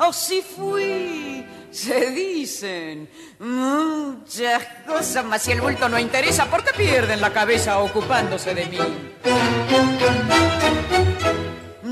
o 0.00 0.12
si 0.12 0.42
fui. 0.42 1.46
Se 1.70 2.10
dicen 2.10 3.08
muchas 3.38 4.62
cosas, 4.86 5.24
mas 5.24 5.42
si 5.42 5.52
el 5.52 5.60
bulto 5.60 5.88
no 5.88 6.00
interesa, 6.00 6.46
¿por 6.46 6.64
qué 6.64 6.72
pierden 6.76 7.20
la 7.20 7.32
cabeza 7.32 7.78
ocupándose 7.78 8.54
de 8.54 8.66
mí? 8.66 8.78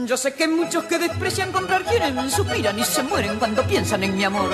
Yo 0.09 0.17
sé 0.17 0.33
que 0.33 0.49
muchos 0.49 0.85
que 0.85 0.99
desprecian 0.99 1.53
comprar 1.53 1.85
quieren, 1.85 2.31
suspiran 2.31 2.79
y 2.79 2.83
se 2.83 3.03
mueren 3.03 3.39
cuando 3.39 3.63
piensan 3.65 4.03
en 4.05 4.17
mi 4.17 4.25
amor. 4.25 4.51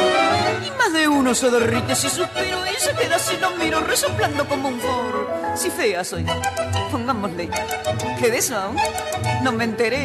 Y 0.66 0.70
más 0.76 0.92
de 0.92 1.06
uno 1.06 1.32
se 1.32 1.48
derrite 1.48 1.94
si 1.94 2.10
suspiro 2.10 2.58
y 2.66 2.80
se 2.80 2.92
queda 2.92 3.20
si 3.20 3.36
lo 3.36 3.52
miro 3.52 3.78
resoplando 3.78 4.48
como 4.48 4.70
un 4.70 4.80
foro. 4.80 5.30
Si 5.54 5.70
fea 5.70 6.02
soy, 6.02 6.26
pongámosle 6.90 7.48
que 8.18 8.32
de 8.32 8.38
eso 8.38 8.74
no 9.42 9.52
me 9.52 9.62
enteré. 9.62 10.04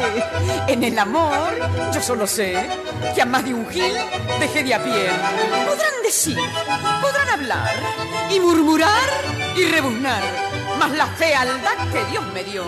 En 0.68 0.84
el 0.84 0.96
amor 0.96 1.52
yo 1.92 2.00
solo 2.00 2.28
sé 2.28 2.54
que 3.12 3.20
a 3.20 3.26
más 3.26 3.44
de 3.44 3.52
un 3.52 3.68
gil 3.68 3.92
dejé 4.38 4.62
de 4.62 4.74
a 4.74 4.84
pie. 4.84 5.08
Podrán 5.66 6.02
decir, 6.04 6.38
podrán 7.02 7.28
hablar 7.28 7.74
y 8.30 8.38
murmurar 8.38 9.02
y 9.56 9.64
rebuznar, 9.64 10.22
mas 10.78 10.92
la 10.92 11.08
fealdad 11.08 11.88
que 11.92 12.04
Dios 12.04 12.24
me 12.32 12.44
dio, 12.44 12.62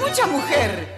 mucha 0.00 0.26
mujer 0.26 0.97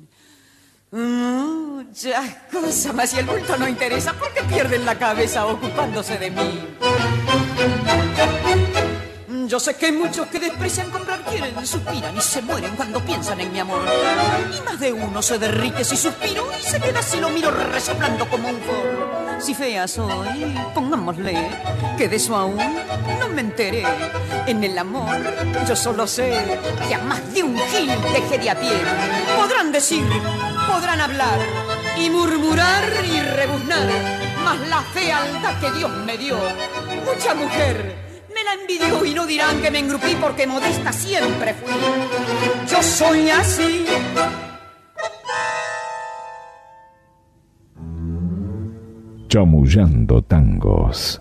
muchas 0.91 2.35
cosas, 2.51 2.93
mas 2.93 3.09
si 3.09 3.19
el 3.19 3.25
bulto 3.25 3.57
no 3.57 3.67
interesa, 3.67 4.13
¿por 4.13 4.33
qué 4.33 4.43
pierden 4.43 4.85
la 4.85 4.95
cabeza 4.95 5.45
ocupándose 5.45 6.17
de 6.17 6.31
mí? 6.31 6.67
Yo 9.47 9.59
sé 9.59 9.75
que 9.75 9.91
muchos 9.91 10.27
que 10.27 10.39
desprecian 10.39 10.89
comprar 10.91 11.21
quieren, 11.25 11.67
suspiran 11.67 12.15
y 12.15 12.21
se 12.21 12.41
mueren 12.41 12.73
cuando 12.77 13.01
piensan 13.01 13.41
en 13.41 13.51
mi 13.51 13.59
amor. 13.59 13.81
Y 14.57 14.61
más 14.61 14.79
de 14.79 14.93
uno 14.93 15.21
se 15.21 15.37
derrite 15.37 15.83
si 15.83 15.97
suspiro 15.97 16.47
y 16.57 16.63
se 16.63 16.79
queda 16.79 17.01
si 17.01 17.19
lo 17.19 17.29
miro 17.29 17.51
resoplando 17.51 18.29
como 18.29 18.47
un 18.47 18.55
forro. 18.61 19.11
Si 19.41 19.53
fea 19.53 19.89
soy, 19.89 20.55
pongámosle 20.73 21.35
que 21.97 22.07
de 22.07 22.15
eso 22.15 22.37
aún 22.37 22.57
no 23.19 23.27
me 23.27 23.41
enteré. 23.41 23.83
En 24.47 24.63
el 24.63 24.77
amor 24.77 25.17
yo 25.67 25.75
solo 25.75 26.07
sé 26.07 26.31
que 26.87 26.95
a 26.95 26.99
más 26.99 27.33
de 27.33 27.43
un 27.43 27.57
gil 27.57 27.91
dejé 28.13 28.37
de 28.37 28.49
a 28.51 28.57
pie. 28.57 28.71
Podrán 29.35 29.73
decir, 29.73 30.05
podrán 30.71 31.01
hablar 31.01 31.39
y 31.97 32.09
murmurar 32.09 32.83
y 33.05 33.19
rebuznar, 33.21 33.87
mas 34.43 34.59
la 34.69 34.81
fealdad 34.81 35.59
que 35.59 35.71
Dios 35.77 35.91
me 36.05 36.17
dio, 36.17 36.37
mucha 37.05 37.35
mujer 37.35 37.95
me 38.33 38.43
la 38.43 38.53
envidió 38.53 39.05
y 39.05 39.13
no 39.13 39.25
dirán 39.25 39.61
que 39.61 39.69
me 39.69 39.79
engrupí 39.79 40.15
porque 40.21 40.47
modesta 40.47 40.93
siempre 40.93 41.53
fui. 41.55 41.73
Yo 42.71 42.81
soy 42.81 43.29
así. 43.29 43.85
Chamullando 49.27 50.21
tangos. 50.23 51.19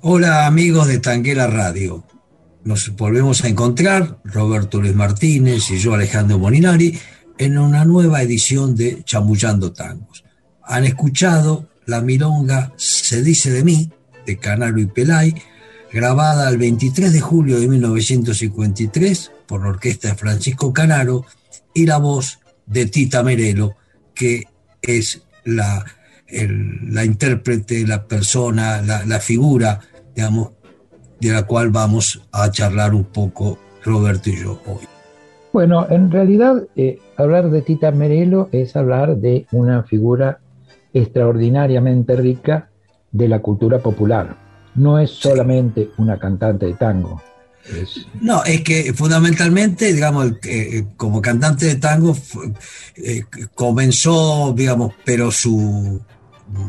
Hola 0.00 0.46
amigos 0.46 0.88
de 0.88 0.98
Tanguera 0.98 1.46
Radio. 1.46 2.04
Nos 2.68 2.94
volvemos 2.96 3.42
a 3.44 3.48
encontrar, 3.48 4.18
Roberto 4.24 4.78
Luis 4.78 4.94
Martínez 4.94 5.70
y 5.70 5.78
yo 5.78 5.94
Alejandro 5.94 6.38
Moninari, 6.38 6.98
en 7.38 7.56
una 7.56 7.86
nueva 7.86 8.20
edición 8.20 8.76
de 8.76 9.02
Chamullando 9.04 9.72
Tangos. 9.72 10.22
Han 10.64 10.84
escuchado 10.84 11.66
la 11.86 12.02
milonga 12.02 12.74
Se 12.76 13.22
dice 13.22 13.50
de 13.50 13.64
mí, 13.64 13.90
de 14.26 14.36
Canaro 14.36 14.78
y 14.78 14.84
Pelay, 14.84 15.34
grabada 15.90 16.46
el 16.50 16.58
23 16.58 17.10
de 17.10 17.22
julio 17.22 17.58
de 17.58 17.68
1953 17.68 19.32
por 19.46 19.62
la 19.62 19.70
orquesta 19.70 20.08
de 20.08 20.16
Francisco 20.16 20.70
Canaro 20.70 21.24
y 21.72 21.86
la 21.86 21.96
voz 21.96 22.38
de 22.66 22.84
Tita 22.84 23.22
Merelo, 23.22 23.76
que 24.14 24.44
es 24.82 25.22
la, 25.46 25.86
la 26.28 27.02
intérprete, 27.02 27.86
la 27.86 28.06
persona, 28.06 28.82
la, 28.82 29.06
la, 29.06 29.20
figura, 29.20 29.80
digamos, 30.14 30.50
de 31.20 31.32
la 31.32 31.44
cual 31.44 31.70
vamos 31.70 32.22
a 32.32 32.50
charlar 32.50 32.94
un 32.94 33.04
poco 33.04 33.58
Roberto 33.84 34.30
y 34.30 34.36
yo 34.36 34.60
hoy. 34.66 34.86
Bueno, 35.52 35.86
en 35.90 36.10
realidad 36.10 36.64
eh, 36.76 36.98
hablar 37.16 37.50
de 37.50 37.62
Tita 37.62 37.90
Merelo 37.90 38.48
es 38.52 38.76
hablar 38.76 39.16
de 39.16 39.46
una 39.52 39.82
figura 39.82 40.40
extraordinariamente 40.92 42.16
rica 42.16 42.68
de 43.10 43.28
la 43.28 43.40
cultura 43.40 43.78
popular. 43.78 44.36
No 44.74 44.98
es 44.98 45.10
solamente 45.10 45.90
una 45.96 46.18
cantante 46.18 46.66
de 46.66 46.74
tango. 46.74 47.22
Es... 47.64 48.06
No, 48.20 48.44
es 48.44 48.62
que 48.62 48.92
fundamentalmente, 48.92 49.92
digamos, 49.92 50.32
eh, 50.44 50.84
como 50.96 51.20
cantante 51.20 51.66
de 51.66 51.76
tango 51.76 52.16
eh, 52.96 53.24
comenzó, 53.54 54.52
digamos, 54.56 54.94
pero 55.04 55.30
su, 55.30 56.00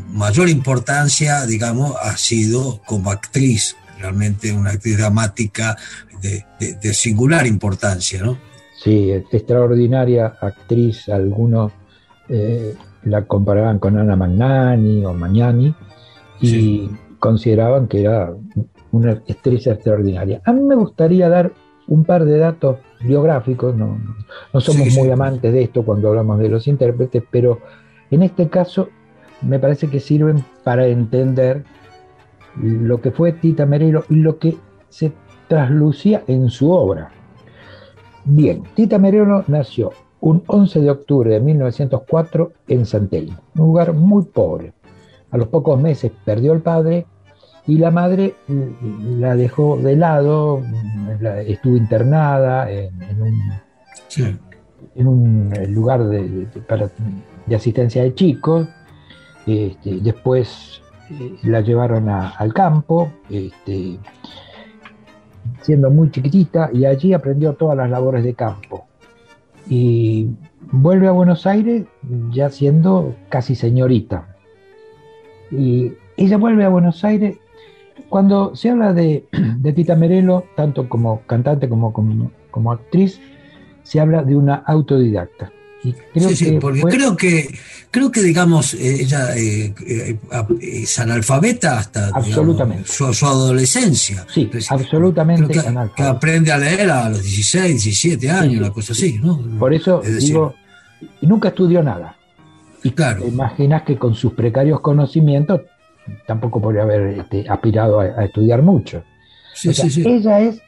mayor 0.10 0.50
importancia, 0.50 1.46
digamos, 1.46 1.96
ha 2.02 2.18
sido 2.18 2.82
como 2.86 3.12
actriz, 3.12 3.76
realmente 4.00 4.52
una 4.52 4.72
actriz 4.72 4.98
dramática 4.98 5.78
de, 6.22 6.94
singular 6.94 7.46
importancia, 7.46 8.22
¿no? 8.24 8.38
Sí, 8.84 9.12
extraordinaria 9.12 10.38
actriz, 10.42 11.10
algunos 11.10 11.74
eh, 12.30 12.76
la 13.04 13.26
comparaban 13.26 13.80
con 13.80 13.98
Ana 13.98 14.16
Magnani 14.16 15.06
o 15.06 15.14
Magnani 15.14 15.76
y 16.42 16.90
consideraban 17.20 17.88
que 17.88 18.02
era 18.04 18.34
una 18.92 19.12
actriz 19.12 19.68
extraordinaria. 19.68 20.42
A 20.46 20.54
mí 20.54 20.62
me 20.62 20.76
gustaría 20.76 21.28
dar 21.30 21.52
un 21.88 22.06
par 22.06 22.24
de 22.24 22.38
datos 22.38 22.78
biográficos, 23.02 23.76
no, 23.76 23.98
no 24.54 24.62
somos 24.62 24.94
muy 24.96 25.10
amantes 25.10 25.52
de 25.52 25.64
esto 25.64 25.84
cuando 25.84 26.10
hablamos 26.10 26.40
de 26.40 26.50
los 26.50 26.68
intérpretes, 26.68 27.24
pero 27.30 27.60
en 28.12 28.24
este 28.24 28.48
caso 28.48 28.90
me 29.42 29.60
parece 29.60 29.88
que 29.88 30.00
sirven 30.00 30.44
para 30.64 30.88
entender 30.88 31.64
lo 32.56 33.02
que 33.02 33.12
fue 33.12 33.34
Tita 33.34 33.66
Merelo 33.66 34.04
y 34.10 34.16
lo 34.16 34.38
que 34.40 34.58
se 34.90 35.12
traslucía 35.48 36.24
en 36.28 36.50
su 36.50 36.72
obra. 36.72 37.12
Bien, 38.26 38.64
Tita 38.76 38.98
Merelo 38.98 39.44
nació 39.48 39.92
un 40.22 40.44
11 40.48 40.82
de 40.82 40.92
octubre 40.92 41.34
de 41.34 41.40
1904 41.40 42.52
en 42.68 42.86
Santelmo, 42.86 43.38
un 43.56 43.68
lugar 43.68 43.94
muy 43.94 44.26
pobre. 44.26 44.74
A 45.32 45.38
los 45.38 45.48
pocos 45.48 45.80
meses 45.80 46.12
perdió 46.26 46.54
el 46.54 46.62
padre 46.62 47.06
y 47.68 47.78
la 47.78 47.92
madre 47.92 48.36
la 48.48 49.36
dejó 49.36 49.78
de 49.78 49.96
lado, 49.96 50.62
estuvo 51.46 51.78
internada 51.78 52.70
en, 52.72 52.92
un, 55.08 55.54
lugar 55.70 56.04
de, 56.06 56.48
asistencia 57.56 58.04
de 58.04 58.16
chicos. 58.16 58.68
Este, 59.46 60.00
después 60.02 60.82
eh, 61.12 61.36
la 61.44 61.62
llevaron 61.62 62.10
al 62.10 62.54
campo, 62.54 63.12
este, 63.30 63.98
siendo 65.62 65.90
muy 65.90 66.12
chiquitita, 66.12 66.70
y 66.74 66.86
allí 66.86 67.14
aprendió 67.14 67.54
todas 67.54 67.78
las 67.78 67.90
labores 67.90 68.24
de 68.24 68.34
campo. 68.34 68.86
Y 69.68 70.30
vuelve 70.72 71.08
a 71.08 71.12
Buenos 71.12 71.46
Aires 71.46 71.86
ya 72.32 72.50
siendo 72.50 73.16
casi 73.30 73.56
señorita. 73.56 74.36
Y 75.52 75.94
ella 76.18 76.38
vuelve 76.38 76.66
a 76.66 76.70
Buenos 76.70 77.04
Aires 77.04 77.38
cuando 78.08 78.56
se 78.56 78.70
habla 78.70 78.94
de, 78.94 79.26
Tita 79.76 79.96
Merelo, 79.96 80.46
tanto 80.56 80.88
como 80.88 81.22
cantante 81.26 81.68
como, 81.68 81.94
como, 81.94 82.72
actriz, 82.72 83.20
se 83.84 84.00
habla 84.00 84.24
de 84.24 84.36
una 84.36 84.56
autodidacta. 84.56 85.52
Y 85.84 85.94
sí, 86.20 86.36
sí, 86.36 86.58
porque 86.60 86.82
creo 86.82 87.16
que 87.16 87.50
creo 87.90 88.12
que 88.12 88.22
digamos 88.22 88.74
ella 88.74 89.36
eh, 89.38 89.74
eh, 89.88 90.18
es 90.62 91.00
analfabeta 91.00 91.80
hasta 91.80 92.10
absolutamente. 92.14 92.88
su, 92.88 93.26
adolescencia. 93.26 94.26
Sí, 94.34 94.50
absolutamente 94.70 95.54
que, 95.96 96.04
aprende 96.04 96.52
a 96.52 96.58
leer 96.58 96.92
a 96.92 97.10
los 97.10 97.24
16, 97.24 97.84
17 97.84 98.30
años, 98.30 98.60
una 98.60 98.72
cosa 98.72 98.92
así, 98.92 99.20
¿no? 99.24 99.42
Por 99.58 99.74
eso 99.74 100.02
digo, 100.02 100.54
nunca 101.22 101.50
estudió 101.50 101.82
nada. 101.82 102.18
Y 102.84 102.92
claro. 102.92 103.24
te 103.24 103.28
imaginas 103.28 103.84
que 103.84 103.98
con 103.98 104.16
sus 104.16 104.34
precarios 104.34 104.82
conocimientos 104.82 105.62
tampoco 106.26 106.62
podría 106.62 106.84
haber 106.84 107.20
este, 107.20 107.46
aspirado 107.50 108.00
a, 108.00 108.26
estudiar 108.26 108.62
mucho. 108.62 109.04
Ella 109.64 110.40
es 110.42 110.62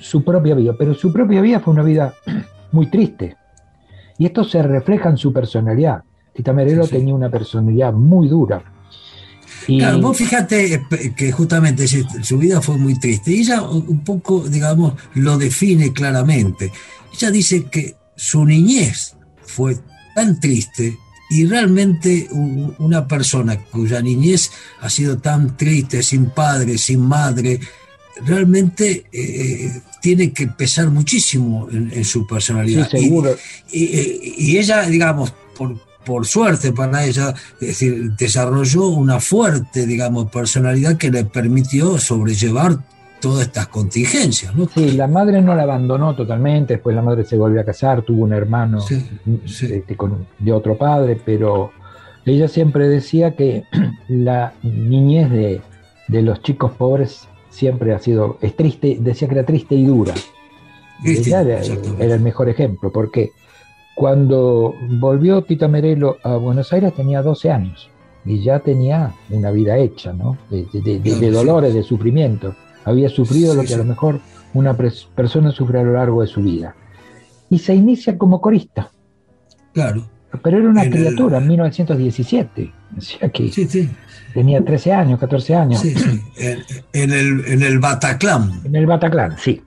su 0.00 0.22
propia 0.24 0.54
vida, 0.54 0.74
pero 0.78 0.94
su 0.94 1.12
propia 1.12 1.40
vida 1.40 1.60
fue 1.60 1.72
una 1.72 1.82
vida 1.82 2.14
muy 2.72 2.86
triste. 2.90 3.36
Y 4.22 4.26
esto 4.26 4.44
se 4.44 4.62
refleja 4.62 5.08
en 5.08 5.16
su 5.16 5.32
personalidad. 5.32 6.04
Tita 6.32 6.52
Merelo 6.52 6.86
tenía 6.86 7.12
una 7.12 7.28
personalidad 7.28 7.92
muy 7.92 8.28
dura. 8.28 8.62
Y... 9.66 9.78
Claro, 9.78 10.00
vos 10.00 10.16
fíjate 10.16 10.74
eh, 10.74 11.12
que 11.16 11.32
justamente 11.32 11.88
su 11.88 12.38
vida 12.38 12.60
fue 12.60 12.76
muy 12.76 12.96
triste. 13.00 13.32
Y 13.32 13.40
ella 13.40 13.62
un 13.62 14.04
poco, 14.04 14.48
digamos, 14.48 14.94
lo 15.14 15.36
define 15.38 15.92
claramente. 15.92 16.70
Ella 17.12 17.32
dice 17.32 17.64
que 17.64 17.96
su 18.14 18.44
niñez 18.44 19.16
fue 19.42 19.76
tan 20.14 20.38
triste 20.38 20.96
y 21.28 21.44
realmente 21.46 22.28
una 22.78 23.08
persona 23.08 23.58
cuya 23.72 24.00
niñez 24.00 24.52
ha 24.82 24.88
sido 24.88 25.18
tan 25.18 25.56
triste, 25.56 26.00
sin 26.04 26.26
padre, 26.30 26.78
sin 26.78 27.00
madre, 27.00 27.58
realmente 28.24 29.04
eh, 29.12 29.82
tiene 30.02 30.32
que 30.32 30.48
pesar 30.48 30.90
muchísimo 30.90 31.68
en, 31.70 32.04
su 32.04 32.26
personalidad. 32.26 32.88
seguro. 32.88 33.34
Y, 33.70 34.58
ella, 34.58 34.82
digamos, 34.82 35.32
por, 35.56 35.76
por 36.04 36.26
suerte 36.26 36.72
para 36.72 37.04
ella, 37.04 37.34
es 37.60 37.68
decir, 37.68 38.12
desarrolló 38.12 38.88
una 38.88 39.20
fuerte, 39.20 39.86
digamos, 39.86 40.30
personalidad 40.30 40.96
que 40.98 41.10
le 41.10 41.24
permitió 41.24 41.98
sobrellevar 41.98 42.78
todas 43.22 43.46
estas 43.46 43.68
contingencias. 43.68 44.54
¿no? 44.54 44.68
Sí, 44.74 44.90
la 44.90 45.06
madre 45.06 45.40
no 45.40 45.54
la 45.54 45.62
abandonó 45.62 46.14
totalmente, 46.14 46.74
después 46.74 46.94
la 46.94 47.02
madre 47.02 47.24
se 47.24 47.36
volvió 47.36 47.60
a 47.60 47.64
casar, 47.64 48.02
tuvo 48.02 48.24
un 48.24 48.32
hermano 48.32 48.84
este, 48.84 49.96
de 50.40 50.52
otro 50.52 50.76
padre, 50.76 51.18
pero 51.24 51.70
ella 52.26 52.48
siempre 52.48 52.88
decía 52.88 53.36
que 53.36 53.64
la 54.08 54.52
niñez 54.62 55.30
de, 55.30 55.62
los 56.08 56.42
chicos 56.42 56.72
pobres 56.72 57.28
siempre 57.52 57.94
ha 57.94 58.00
sido, 58.00 58.38
es 58.40 58.56
triste, 58.56 58.98
decía 59.00 59.28
que 59.28 59.34
era 59.34 59.46
triste 59.46 59.76
y 59.76 59.84
dura. 59.84 60.14
ella 61.04 61.42
era, 61.42 62.14
el 62.14 62.20
mejor 62.20 62.48
ejemplo, 62.48 62.90
porque 62.90 63.30
cuando 63.94 64.74
volvió 64.98 65.42
Tita 65.42 65.68
Merelo 65.68 66.16
a 66.24 66.36
Buenos 66.36 66.72
Aires 66.72 66.94
tenía 66.94 67.22
12 67.22 67.50
años 67.50 67.88
y 68.24 68.42
ya 68.42 68.58
tenía 68.58 69.14
una 69.30 69.50
vida 69.50 69.78
hecha, 69.78 70.12
¿no? 70.12 70.36
de 70.50 71.30
dolores, 71.30 71.74
de 71.74 71.84
sufrimiento 71.84 72.56
había 72.84 73.08
sufrido 73.08 73.54
lo 73.54 73.62
que 73.62 73.74
a 73.74 73.78
lo 73.78 73.84
mejor 73.84 74.20
una 74.54 74.76
persona 74.76 75.50
sufre 75.50 75.80
a 75.80 75.82
lo 75.82 75.92
largo 75.92 76.20
de 76.20 76.26
su 76.26 76.42
vida. 76.42 76.74
Y 77.50 77.58
se 77.58 77.74
inicia 77.74 78.16
como 78.16 78.40
corista. 78.40 78.90
Claro. 79.72 80.04
Pero 80.42 80.58
era 80.58 80.68
una 80.68 80.88
criatura 80.88 81.38
en 81.38 81.48
1917. 81.48 82.72
Decía 82.90 83.28
que 83.28 83.78
tenía 84.32 84.64
13 84.64 84.92
años, 84.92 85.20
14 85.20 85.54
años. 85.54 85.82
En, 85.84 87.12
el, 87.12 87.44
en 87.46 87.62
el 87.62 87.78
Bataclan. 87.78 88.62
En 88.64 88.76
el 88.76 88.86
Bataclan, 88.86 89.36
sí. 89.38 89.62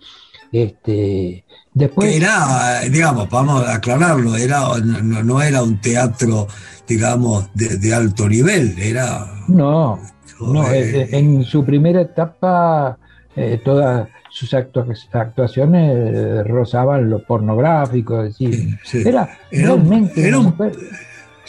Este, 0.51 1.43
después... 1.73 2.15
era, 2.15 2.81
digamos, 2.89 3.29
vamos 3.29 3.65
a 3.65 3.75
aclararlo, 3.75 4.35
era, 4.35 4.77
no, 4.81 5.41
era 5.41 5.61
un 5.61 5.81
teatro, 5.81 6.47
digamos, 6.87 7.49
de, 7.53 7.93
alto 7.93 8.29
nivel, 8.29 8.75
era... 8.79 9.27
No, 9.47 9.99
no 10.39 10.71
en 10.71 11.43
su 11.43 11.65
primera 11.65 12.01
etapa 12.01 12.97
eh, 13.35 13.59
todas 13.63 14.07
sus 14.35 14.53
actuaciones 14.53 15.95
eh, 15.95 16.43
rozaban 16.43 17.09
lo 17.09 17.23
pornográfico, 17.23 18.21
decir, 18.21 18.77
era, 18.93 19.29
realmente 19.49 20.27
era 20.27 20.39
un, 20.39 20.53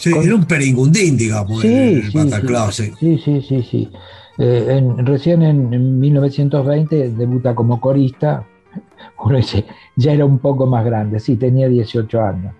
era 0.04 0.34
un 0.36 0.44
peringundín, 0.44 1.16
digamos, 1.16 1.62
sí, 1.62 2.00
sí, 2.02 2.92
sí, 3.00 3.18
sí, 3.18 3.42
sí, 3.42 3.62
sí. 3.64 3.90
Eh, 4.38 4.88
recién 4.98 5.42
en, 5.42 5.98
1920 5.98 7.10
debuta 7.10 7.56
como 7.56 7.80
corista, 7.80 8.46
uno 9.24 9.36
dice, 9.36 9.66
ya 9.96 10.12
era 10.12 10.24
un 10.24 10.38
poco 10.38 10.66
más 10.66 10.84
grande, 10.84 11.18
sí, 11.18 11.34
tenía 11.34 11.68
18 11.68 12.22
años, 12.22 12.54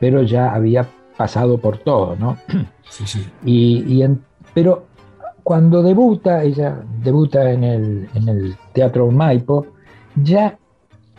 pero 0.00 0.24
ya 0.24 0.52
había 0.52 0.88
pasado 1.16 1.58
por 1.58 1.78
todo, 1.78 2.16
¿no? 2.16 2.36
Sí, 2.90 3.04
sí. 3.06 3.24
Y, 3.44 4.02
y 4.02 4.18
pero 4.52 4.87
cuando 5.48 5.82
debuta, 5.82 6.42
ella 6.42 6.76
debuta 7.02 7.50
en 7.50 7.64
el, 7.64 8.06
en 8.12 8.28
el 8.28 8.56
Teatro 8.74 9.10
Maipo, 9.10 9.66
ya 10.14 10.58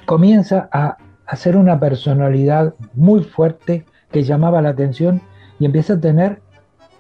comienza 0.05 0.69
a 0.71 0.97
hacer 1.25 1.57
una 1.57 1.79
personalidad 1.79 2.75
muy 2.93 3.23
fuerte 3.23 3.85
que 4.11 4.21
llamaba 4.21 4.61
la 4.61 4.69
atención 4.69 5.19
y 5.59 5.65
empieza 5.65 5.93
a 5.93 5.99
tener 5.99 6.41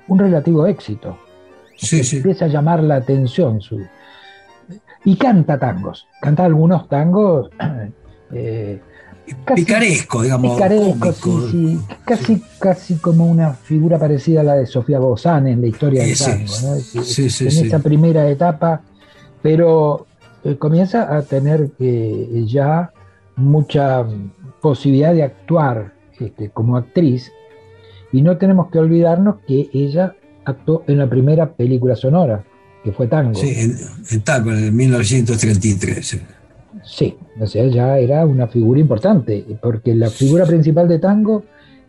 un 0.07 0.17
relativo 0.17 0.65
éxito. 0.65 1.19
Sí, 1.75 2.03
sí. 2.03 2.17
Empieza 2.17 2.45
a 2.45 2.47
llamar 2.47 2.81
la 2.81 2.95
atención. 2.95 3.61
Su... 3.61 3.79
Y 5.05 5.15
canta 5.15 5.59
tangos, 5.59 6.07
canta 6.21 6.45
algunos 6.45 6.89
tangos 6.89 7.51
eh, 8.33 8.81
picaresco, 9.55 10.21
digamos. 10.23 10.55
Picaresco, 10.55 11.47
sí, 11.49 11.79
Casi, 12.05 12.41
casi 12.59 12.95
como 12.95 13.25
una 13.25 13.53
figura 13.53 13.97
parecida 13.97 14.41
a 14.41 14.43
la 14.43 14.55
de 14.55 14.65
Sofía 14.65 14.99
Bozán 14.99 15.47
en 15.47 15.61
la 15.61 15.67
historia 15.67 16.03
del 16.03 16.17
tango, 16.17 16.53
¿no? 16.63 16.75
en 16.75 17.65
esa 17.65 17.79
primera 17.79 18.29
etapa, 18.29 18.81
pero 19.41 20.07
eh, 20.43 20.55
comienza 20.57 21.15
a 21.15 21.21
tener 21.21 21.71
eh, 21.79 22.43
ya 22.45 22.91
mucha 23.35 24.05
posibilidad 24.61 25.13
de 25.13 25.23
actuar 25.23 25.93
este, 26.19 26.49
como 26.49 26.77
actriz, 26.77 27.31
y 28.11 28.21
no 28.21 28.37
tenemos 28.37 28.69
que 28.71 28.79
olvidarnos 28.79 29.37
que 29.47 29.69
ella 29.73 30.15
actuó 30.45 30.83
en 30.87 30.97
la 30.97 31.09
primera 31.09 31.51
película 31.53 31.95
sonora, 31.95 32.43
que 32.83 32.91
fue 32.91 33.07
Tango. 33.07 33.35
Sí, 33.35 33.53
en, 33.55 33.77
en 34.09 34.21
Tango, 34.21 34.51
en 34.51 34.75
1933. 34.75 36.19
Sí, 36.89 37.15
o 37.39 37.45
sea, 37.45 37.67
ya 37.67 37.99
era 37.99 38.25
una 38.25 38.47
figura 38.47 38.79
importante, 38.79 39.45
porque 39.61 39.93
la 39.93 40.09
figura 40.09 40.45
principal 40.45 40.87
de 40.87 40.97
tango, 40.97 41.43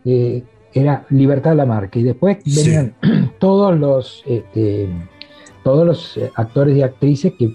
eh, 0.05 0.43
era 0.73 1.05
Libertad 1.09 1.55
Lamarque. 1.55 1.99
Y 1.99 2.03
después 2.03 2.37
venían 2.45 2.93
todos 3.39 3.77
los 3.77 4.23
este, 4.27 4.87
todos 5.63 5.85
los 5.85 6.17
eh, 6.17 6.31
actores 6.35 6.77
y 6.77 6.81
actrices 6.81 7.33
que, 7.37 7.49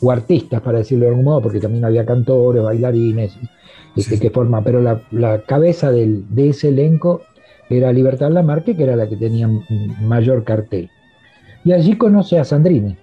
o, 0.00 0.10
artistas, 0.10 0.60
para 0.60 0.78
decirlo 0.78 1.04
de 1.04 1.10
algún 1.10 1.24
modo, 1.24 1.42
porque 1.42 1.60
también 1.60 1.84
había 1.84 2.04
cantores, 2.04 2.62
bailarines, 2.62 3.32
este, 3.96 4.18
que 4.18 4.30
forman, 4.30 4.64
pero 4.64 4.80
la, 4.80 5.42
cabeza 5.42 5.92
de 5.92 6.24
ese 6.48 6.68
elenco 6.68 7.22
era 7.70 7.92
Libertad 7.92 8.30
Lamarque, 8.30 8.76
que 8.76 8.82
era 8.82 8.96
la 8.96 9.08
que 9.08 9.16
tenía 9.16 9.48
mayor 10.00 10.42
cartel. 10.42 10.90
Y 11.64 11.72
allí 11.72 11.96
conoce 11.96 12.38
a 12.38 12.44
Sandrini. 12.44 12.96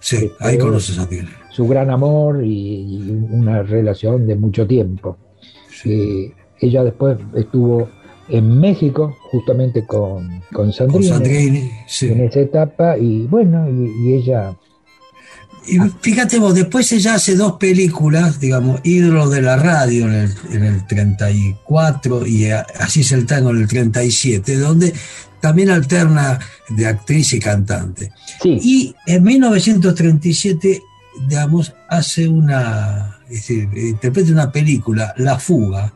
Sí, 0.00 0.30
ahí 0.40 0.56
conoce 0.56 0.92
a 0.92 0.94
Sandrini. 0.96 1.28
Su 1.56 1.66
gran 1.66 1.88
amor 1.90 2.44
y, 2.44 3.00
una 3.30 3.62
relación 3.62 4.26
de 4.26 4.36
mucho 4.36 4.66
tiempo. 4.66 5.16
Eh, 5.86 6.30
ella 6.60 6.84
después 6.84 7.16
estuvo 7.34 7.88
en 8.28 8.60
México, 8.60 9.16
justamente 9.30 9.86
con, 9.86 10.42
con 10.52 10.70
Sandrini, 10.70 11.70
en 12.02 12.20
esa 12.20 12.40
etapa, 12.40 12.98
y 12.98 13.26
bueno, 13.26 13.66
y, 13.70 14.12
ella... 14.12 14.54
Y 15.66 15.78
fíjate 16.02 16.38
vos, 16.38 16.54
después 16.54 16.92
ella 16.92 17.14
hace 17.14 17.36
dos 17.36 17.52
películas, 17.52 18.38
digamos, 18.38 18.80
Ídolo 18.84 19.30
de 19.30 19.40
la 19.40 19.56
Radio 19.56 20.08
en 20.08 20.12
el, 20.12 20.30
en 20.52 20.62
el 20.62 20.86
34 20.86 22.26
y 22.26 22.50
Así 22.50 23.00
es 23.00 23.12
el 23.12 23.24
tango 23.24 23.48
en 23.48 23.62
el 23.62 23.66
37, 23.66 24.58
donde 24.58 24.92
también 25.40 25.70
alterna 25.70 26.38
de 26.68 26.86
actriz 26.86 27.32
y 27.32 27.40
cantante. 27.40 28.12
Y 28.44 28.94
en 29.06 29.22
1937, 29.24 30.82
digamos, 31.28 31.72
hace 31.88 32.28
una, 32.28 33.18
es 33.28 33.36
decir, 33.36 33.68
interpreta 33.74 34.32
una 34.32 34.52
película, 34.52 35.14
La 35.16 35.38
Fuga, 35.38 35.92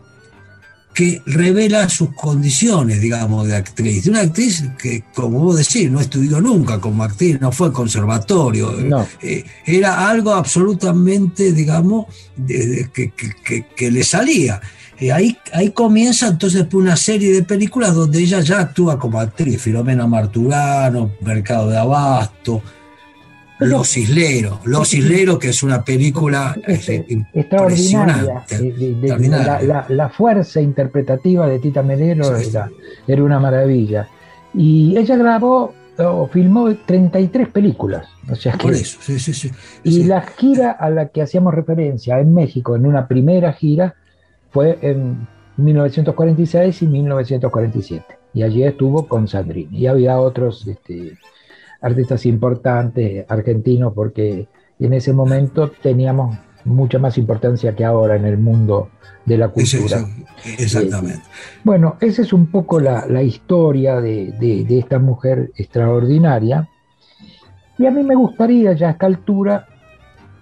que 0.93 1.23
revela 1.25 1.89
sus 1.89 2.15
condiciones, 2.15 3.01
digamos, 3.01 3.47
de 3.47 3.57
actriz. 3.57 4.05
De 4.05 4.11
una 4.11 4.21
actriz 4.21 4.65
que, 4.79 5.05
como 5.15 5.39
vos 5.39 5.57
decís, 5.57 5.91
no 5.91 6.01
estudió 6.01 6.41
nunca 6.41 6.81
como 6.81 7.05
actriz, 7.05 7.41
no 7.41 7.53
fue 7.53 7.73
conservatorio. 7.73 8.75
Eh, 9.23 9.45
era 9.67 10.09
algo 10.09 10.33
absolutamente, 10.35 11.53
digamos, 11.53 12.07
que, 12.47 13.91
le 13.91 14.05
salía. 14.05 14.61
Y 14.99 15.11
ahí, 15.11 15.39
ahí 15.53 15.71
comienza 15.71 16.29
entonces 16.29 16.67
una 16.75 16.97
serie 16.97 17.33
de 17.33 17.45
películas 17.45 17.95
donde 17.95 18.19
ella 18.19 18.41
ya 18.41 18.61
actúa 18.61 18.99
como 18.99 19.21
actriz. 19.21 19.63
Filomena 19.63 20.07
Marturano, 20.07 21.13
Mercado 21.23 21.71
de 21.71 21.79
Abasto, 21.79 22.63
los 23.61 23.97
Isleros, 23.97 24.59
Los 24.65 24.93
Isleros, 24.95 25.39
que 25.39 25.51
es 25.51 25.63
una 25.63 25.85
película 25.85 26.57
extraordinaria. 26.67 28.45
La, 29.89 30.09
fuerza 30.09 30.61
interpretativa 30.61 31.47
de 31.47 31.59
Tita 31.59 31.83
Melero 31.83 32.37
era, 32.37 33.23
una 33.23 33.39
maravilla. 33.39 34.09
Y 34.55 34.97
ella 34.97 35.17
grabó 35.17 35.75
o 35.99 36.27
filmó 36.29 36.75
33 36.75 37.49
películas. 37.49 38.09
O 38.31 38.35
sea 38.35 38.55
Por 38.55 38.73
eso, 38.73 38.99
sí, 39.03 39.19
sí, 39.19 39.35
sí. 39.35 39.51
Y 39.85 40.05
la 40.05 40.23
gira 40.23 40.71
a 40.73 40.89
la 40.91 41.09
que 41.09 41.23
hacíamos 41.23 41.55
referencia 41.55 42.19
en 42.21 42.33
México, 42.35 42.75
en 42.77 42.87
una 42.87 43.07
primera 43.07 43.53
gira, 43.53 43.95
fue 44.51 44.79
en 44.83 45.29
1946 45.57 46.83
y 46.83 46.87
1947. 46.87 48.05
Y 48.33 48.43
allí 48.43 48.63
estuvo 48.65 49.07
con 49.07 49.29
Sandrini. 49.29 49.79
Y 49.79 49.87
había 49.87 50.19
otros 50.19 50.67
este, 50.67 51.19
artistas 51.81 52.27
importantes 52.27 53.25
argentinos 53.29 53.93
porque 53.95 54.49
en 54.79 54.93
ese 54.93 55.13
momento 55.13 55.71
teníamos 55.83 56.37
mucha 56.65 56.99
más 56.99 57.17
importancia 57.19 57.75
que 57.75 57.85
ahora 57.85 58.17
en 58.17 58.25
el 58.25 58.39
mundo 58.39 58.91
de 59.25 59.39
la 59.39 59.49
cultura. 59.49 60.05
Exactamente. 60.59 61.19
Eh, 61.19 61.61
bueno, 61.65 61.97
esa 62.01 62.23
es 62.23 62.33
un 62.33 62.47
poco 62.47 62.81
la, 62.81 63.23
historia 63.23 64.01
de, 64.01 64.67
esta 64.69 64.99
mujer 64.99 65.53
extraordinaria. 65.57 66.69
Y 67.79 67.87
a 67.87 67.91
mí 67.91 68.03
me 68.03 68.15
gustaría 68.15 68.73
ya 68.75 68.89
a 68.89 68.91
esta 68.93 69.07
altura 69.07 69.67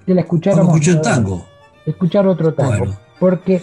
que 0.06 0.14
la 0.14 0.22
escucháramos. 0.22 0.74
Escuchar 0.74 1.02
tango. 1.02 1.46
Escuchar 1.86 2.26
otro 2.26 2.54
tango. 2.54 2.86
Porque 3.18 3.62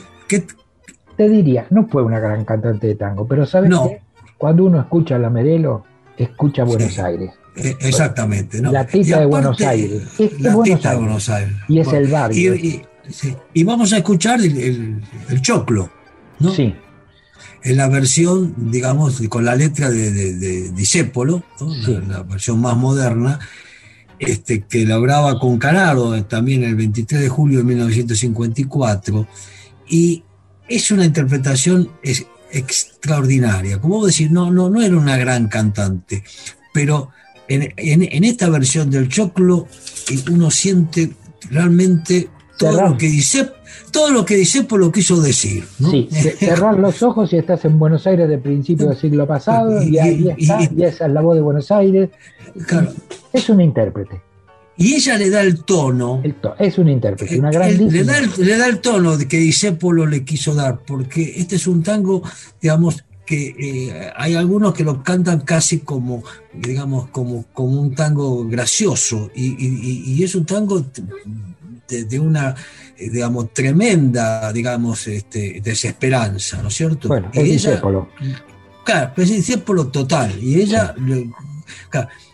te 1.15 1.29
diría, 1.29 1.67
no 1.69 1.87
fue 1.87 2.03
una 2.03 2.19
gran 2.19 2.45
cantante 2.45 2.87
de 2.87 2.95
tango, 2.95 3.27
pero 3.27 3.45
¿sabes 3.45 3.71
qué? 3.87 4.01
Cuando 4.37 4.65
uno 4.65 4.79
escucha 4.79 5.15
a 5.15 5.19
la 5.19 5.29
Merelo, 5.29 5.85
escucha 6.17 6.63
Buenos 6.63 6.99
Aires. 6.99 7.31
Eh, 7.55 7.77
exactamente. 7.79 8.61
¿no? 8.61 8.71
La 8.71 8.85
tita 8.85 9.19
de 9.19 9.25
Buenos 9.25 9.59
Aires. 9.61 10.03
la 10.39 10.61
tita 10.61 10.91
de 10.91 10.97
Buenos 10.97 11.29
Aires. 11.29 11.55
Y 11.67 11.79
es 11.79 11.87
el 11.93 12.07
barrio. 12.07 12.55
Y, 12.55 13.63
vamos 13.63 13.93
a 13.93 13.97
escuchar 13.97 14.41
el, 14.41 15.01
choclo, 15.41 15.89
¿no? 16.39 16.53
Sí. 16.53 16.73
En 17.63 17.77
la 17.77 17.87
versión, 17.87 18.53
digamos, 18.71 19.21
con 19.29 19.45
la 19.45 19.55
letra 19.55 19.89
de, 19.89 20.11
de, 20.11 20.71
Disépolo, 20.71 21.43
la, 22.07 22.23
versión 22.23 22.59
más 22.61 22.75
moderna, 22.77 23.39
este, 24.19 24.63
que 24.63 24.85
la 24.85 24.97
graba 24.99 25.39
con 25.39 25.57
Canaro 25.57 26.23
también 26.25 26.63
el 26.63 26.75
23 26.75 27.21
de 27.21 27.29
julio 27.29 27.59
de 27.59 27.63
1954. 27.65 29.27
Y 29.87 30.23
es 30.67 30.91
una 30.91 31.05
interpretación 31.05 31.91
extraordinaria. 32.51 33.79
Como 33.79 33.97
vos 33.97 34.07
decís, 34.07 34.31
no, 34.31 34.51
no, 34.51 34.69
no 34.69 34.81
era 34.81 34.97
una 34.97 35.17
gran 35.17 35.47
cantante, 35.47 36.23
pero 36.73 37.11
en, 37.47 38.23
esta 38.23 38.49
versión 38.49 38.89
del 38.89 39.09
choclo 39.09 39.67
eh, 40.11 40.17
uno 40.31 40.49
siente 40.51 41.11
realmente 41.49 42.29
todo 42.57 42.89
lo 42.89 42.97
que 42.97 43.07
dice 43.07 43.49
todo 43.91 44.11
lo 44.11 44.25
que 44.25 44.35
dice 44.35 44.63
por 44.63 44.79
lo 44.79 44.91
quiso 44.91 45.21
decir. 45.21 45.63
Sí, 45.89 46.09
cerrar 46.39 46.77
los 46.77 47.01
ojos 47.01 47.31
y 47.31 47.37
estás 47.37 47.63
en 47.63 47.79
Buenos 47.79 48.05
Aires 48.07 48.27
de 48.27 48.37
principio 48.37 48.87
del 48.89 48.97
siglo 48.97 49.25
pasado 49.25 49.81
y, 49.81 49.97
ahí 49.97 50.35
está, 50.37 50.59
y, 50.61 50.83
esa 50.83 51.05
es 51.05 51.11
la 51.13 51.21
voz 51.21 51.35
de 51.35 51.41
Buenos 51.41 51.71
Aires. 51.71 52.09
Es 53.31 53.49
un 53.49 53.61
intérprete. 53.61 54.21
Y 54.77 54.95
ella 54.95 55.17
le 55.17 55.29
da 55.29 55.41
el 55.41 55.63
tono. 55.63 56.21
es 56.59 56.77
un 56.77 56.89
intérprete, 56.89 57.39
una 57.39 57.51
gran 57.51 57.69
le, 57.89 58.03
da 58.03 58.17
el, 58.17 58.29
le 58.37 58.57
da 58.57 58.67
el 58.67 58.79
tono 58.79 59.15
de 59.15 59.27
que 59.27 59.37
Disépolo 59.37 60.05
le 60.05 60.25
quiso 60.25 60.53
dar, 60.53 60.79
porque 60.85 61.35
este 61.37 61.55
es 61.55 61.65
un 61.65 61.81
tango, 61.81 62.21
digamos, 62.61 63.05
que 63.25 63.55
eh, 63.57 64.11
hay 64.15 64.35
algunos 64.35 64.73
que 64.73 64.83
lo 64.83 65.01
cantan 65.03 65.41
casi 65.41 65.79
como, 65.79 66.23
digamos, 66.53 67.09
como, 67.09 67.45
como 67.53 67.81
un 67.81 67.95
tango 67.95 68.45
gracioso, 68.47 69.31
y, 69.35 70.23
es 70.23 70.35
un 70.35 70.45
tango 70.45 70.85
de, 71.87 72.19
una, 72.19 72.55
eh, 72.97 73.09
digamos, 73.09 73.53
tremenda, 73.53 74.51
digamos, 74.53 75.07
este, 75.07 75.61
desesperanza, 75.63 76.61
¿no 76.61 76.67
es 76.67 76.75
cierto? 76.75 77.07
Bueno, 77.07 77.29
es 77.33 77.65
ella, 77.65 77.81
Claro, 78.83 79.13
es 79.17 79.61
lo 79.67 79.87
total, 79.87 80.37
y 80.39 80.61
ella, 80.61 80.93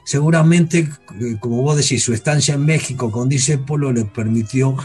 seguramente, 0.04 0.90
eh, 1.22 1.38
como 1.40 1.62
vos 1.62 1.78
decís, 1.78 2.04
su 2.04 2.14
estancia 2.14 2.56
en 2.56 2.66
México 2.66 3.10
con 3.10 3.30
Disépolo 3.30 3.94
le 3.94 4.04
permitió 4.04 4.76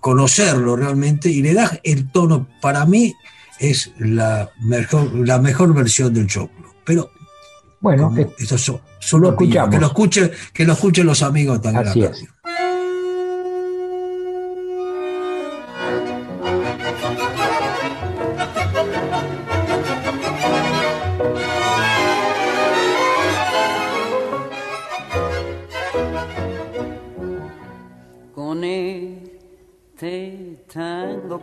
conocerlo 0.00 0.76
realmente, 0.76 1.28
y 1.28 1.42
le 1.42 1.52
da 1.54 1.80
el 1.82 2.12
tono, 2.12 2.46
para 2.60 2.86
mí, 2.86 3.12
es 3.58 3.92
la 3.98 4.50
mejor, 4.60 5.14
la 5.26 5.38
mejor 5.38 5.74
versión 5.74 6.12
del 6.12 6.26
choclo. 6.26 6.74
Pero 6.84 7.10
bueno, 7.80 8.14
eso 8.38 8.80
solo 8.98 9.30
lo 9.30 9.36
que 9.36 9.78
lo 9.78 9.86
escuche, 9.86 10.30
que 10.52 10.64
lo 10.64 10.72
escuchen 10.72 11.06
los 11.06 11.22
amigos 11.22 11.60
también. 11.60 11.88
Así 11.88 12.02
es. 12.02 12.24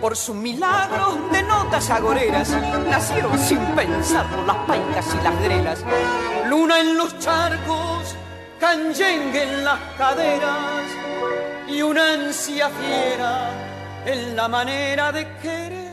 por 0.00 0.16
su 0.16 0.34
milagro 0.34 1.18
de 1.32 1.42
notas 1.42 1.90
agoreras 1.90 2.50
nacieron 2.88 3.38
sin 3.38 3.58
pensarlo 3.74 4.46
las 4.46 4.56
paitas 4.66 5.06
y 5.14 5.24
las 5.24 5.42
grelas. 5.42 5.84
Luna 6.48 6.80
en 6.80 6.96
los 6.96 7.18
charcos, 7.18 8.14
canyengue 8.60 9.42
en 9.42 9.64
las 9.64 9.80
caderas 9.98 10.84
y 11.68 11.82
una 11.82 12.12
ansia 12.12 12.68
fiera 12.70 13.50
en 14.06 14.36
la 14.36 14.48
manera 14.48 15.12
de 15.12 15.26
querer. 15.42 15.86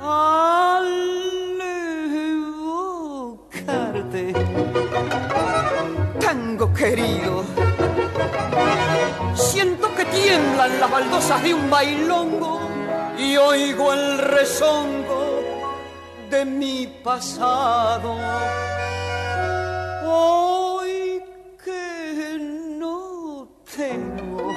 Al 0.00 1.60
evocarte, 3.60 4.34
tango 6.20 6.72
querido 6.72 7.44
Siento 9.34 9.94
que 9.94 10.04
tiemblan 10.04 10.80
las 10.80 10.90
baldosas 10.90 11.42
de 11.42 11.54
un 11.54 11.70
bailongo 11.70 12.60
y 13.18 13.36
oigo 13.36 13.92
el 13.92 14.18
rezongo 14.18 15.40
de 16.30 16.44
mi 16.44 16.86
pasado. 17.02 18.16
Hoy 20.04 21.22
que 21.64 22.38
no 22.78 23.48
tengo 23.76 24.54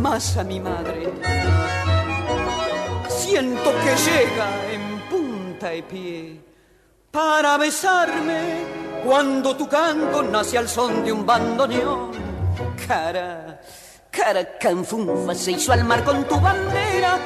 más 0.00 0.36
a 0.36 0.44
mi 0.44 0.60
madre, 0.60 1.12
siento 3.08 3.72
que 3.82 4.10
llega 4.10 4.72
en 4.72 5.00
punta 5.10 5.74
y 5.74 5.82
pie 5.82 6.40
para 7.10 7.56
besarme 7.56 8.85
cuando 9.06 9.54
tu 9.54 9.68
canto 9.68 10.20
nace 10.20 10.58
al 10.58 10.68
son 10.68 11.04
de 11.04 11.12
un 11.12 11.24
bandoneón. 11.24 12.10
Cara 12.88 13.60
Cara 14.10 14.58
canfunfa 14.58 15.34
se 15.34 15.52
hizo 15.52 15.72
al 15.72 15.84
mar 15.84 16.02
con 16.02 16.24
tu 16.24 16.40
bandera 16.40 17.18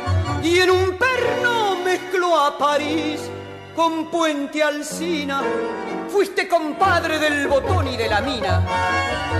y 0.43 0.59
en 0.59 0.71
un 0.71 0.99
perno 0.99 1.77
mezcló 1.83 2.39
a 2.39 2.59
París 2.59 3.21
con 3.75 4.11
Puente 4.11 4.63
Alcina. 4.63 5.43
Fuiste 6.09 6.47
compadre 6.47 7.19
del 7.19 7.49
botón 7.49 7.89
y 7.89 7.97
de 7.97 8.09
la 8.09 8.21
mina 8.21 8.63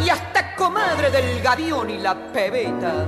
y 0.03 0.09
hasta 0.09 0.57
comadre 0.57 1.11
del 1.11 1.43
gavión 1.43 1.91
y 1.91 1.99
la 1.99 2.15
pebeta. 2.33 3.07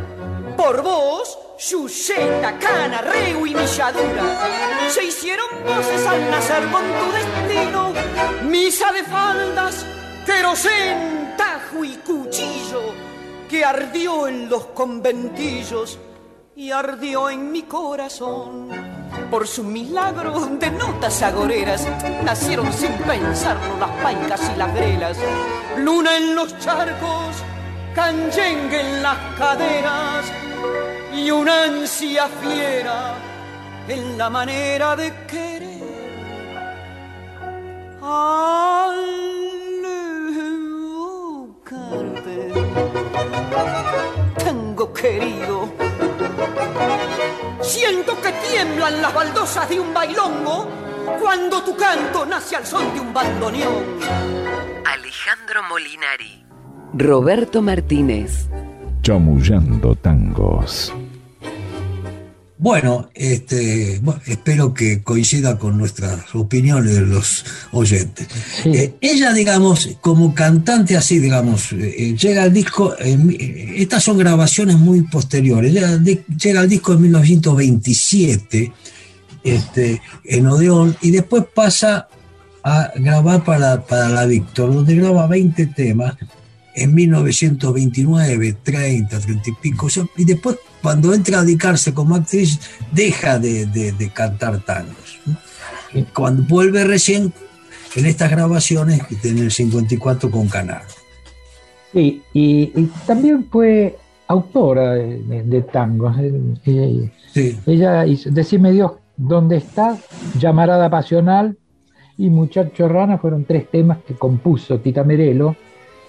Por 0.62 0.80
vos, 0.80 1.38
Yuseta, 1.58 2.56
Cana, 2.56 3.00
Reu 3.00 3.44
y 3.46 3.52
Milladura 3.52 4.88
se 4.90 5.06
hicieron 5.06 5.48
voces 5.66 6.06
al 6.06 6.30
nacer 6.30 6.62
con 6.70 6.82
tu 6.82 7.12
destino. 7.12 7.92
Misa 8.44 8.92
de 8.92 9.02
faldas, 9.02 9.84
querosén, 10.24 11.34
tajo 11.36 11.84
y 11.84 11.96
cuchillo 11.96 12.94
que 13.50 13.64
ardió 13.64 14.28
en 14.28 14.48
los 14.48 14.66
conventillos 14.66 15.98
y 16.54 16.70
ardió 16.70 17.28
en 17.28 17.50
mi 17.50 17.62
corazón. 17.62 18.68
Por 19.32 19.48
su 19.48 19.64
milagro 19.64 20.46
de 20.46 20.70
notas 20.70 21.22
agoreras 21.22 21.84
nacieron 22.22 22.72
sin 22.72 22.92
pensarlo 22.98 23.80
las 23.80 23.90
paicas 24.00 24.40
y 24.54 24.56
las 24.56 24.72
grelas. 24.72 25.18
Luna 25.78 26.16
en 26.16 26.36
los 26.36 26.56
charcos, 26.60 27.34
canyengue 27.96 28.80
en 28.80 29.02
las 29.02 29.18
caderas 29.36 30.51
y 31.14 31.30
una 31.30 31.64
ansia 31.64 32.28
fiera 32.28 33.14
en 33.88 34.18
la 34.18 34.30
manera 34.30 34.96
de 34.96 35.12
querer. 35.26 35.62
Tengo 44.44 44.92
querido. 44.92 45.72
Siento 47.60 48.20
que 48.20 48.32
tiemblan 48.50 49.00
las 49.00 49.14
baldosas 49.14 49.68
de 49.68 49.78
un 49.78 49.94
bailongo 49.94 50.68
cuando 51.20 51.62
tu 51.62 51.76
canto 51.76 52.26
nace 52.26 52.56
al 52.56 52.66
son 52.66 52.92
de 52.92 53.00
un 53.00 53.14
bandoneón. 53.14 53.84
Alejandro 54.84 55.62
Molinari. 55.68 56.44
Roberto 56.94 57.62
Martínez. 57.62 58.48
Chamullando 59.02 59.94
tangos. 59.96 60.92
Bueno, 62.62 63.10
este, 63.12 64.00
espero 64.26 64.72
que 64.72 65.02
coincida 65.02 65.58
con 65.58 65.76
nuestras 65.76 66.32
opiniones 66.32 66.94
de 66.94 67.00
los 67.00 67.44
oyentes. 67.72 68.28
Eh, 68.64 68.94
ella, 69.00 69.32
digamos, 69.32 69.96
como 70.00 70.32
cantante 70.32 70.96
así, 70.96 71.18
digamos, 71.18 71.72
eh, 71.72 71.92
eh, 71.98 72.16
llega 72.16 72.44
al 72.44 72.52
disco, 72.52 72.94
estas 72.96 74.04
son 74.04 74.16
grabaciones 74.16 74.76
muy 74.78 75.02
posteriores, 75.02 75.72
llega, 75.72 76.60
al 76.60 76.68
disco 76.68 76.92
en 76.92 77.02
1927 77.02 78.72
este, 79.42 80.00
en 80.22 80.46
Odeón 80.46 80.96
y 81.02 81.10
después 81.10 81.42
pasa 81.52 82.06
a 82.62 82.92
grabar 82.94 83.44
para, 83.44 83.84
para 83.84 84.08
la 84.08 84.24
Víctor, 84.24 84.72
donde 84.72 84.94
graba 84.94 85.26
20 85.26 85.66
temas 85.66 86.14
en 86.76 86.94
1929, 86.94 88.56
30, 88.62 89.18
30 89.18 89.50
y 89.50 89.52
pico, 89.60 89.88
y 90.16 90.24
después 90.24 90.58
cuando 90.82 91.14
entra 91.14 91.40
a 91.40 91.42
dedicarse 91.42 91.94
como 91.94 92.16
actriz 92.16 92.58
deja 92.90 93.38
de, 93.38 94.10
cantar 94.12 94.60
tangos. 94.60 95.20
Cuando 96.14 96.42
vuelve 96.44 96.84
recién 96.84 97.32
en 97.94 98.06
estas 98.06 98.30
grabaciones 98.30 99.02
tiene 99.20 99.42
el 99.42 99.50
54 99.50 100.30
con 100.30 100.48
Canal. 100.48 100.82
Sí, 101.92 102.22
y, 102.32 102.66
también 103.06 103.46
fue 103.50 103.98
autora 104.26 104.92
de, 104.94 105.62
tangos. 105.72 106.16
Eh, 106.64 107.10
sí. 107.32 107.58
Ella 107.66 108.06
hizo 108.06 108.30
Decime 108.30 108.72
Dios, 108.72 108.92
¿dónde 109.16 109.58
está? 109.58 109.98
Llamarada 110.38 110.88
Pasional 110.88 111.56
y 112.16 112.30
Muchacho 112.30 112.88
Rana 112.88 113.18
fueron 113.18 113.44
tres 113.44 113.70
temas 113.70 113.98
que 114.06 114.14
compuso 114.14 114.78
Tita 114.78 115.04
Merelo 115.04 115.56